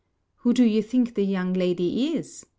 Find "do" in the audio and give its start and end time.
0.53-0.65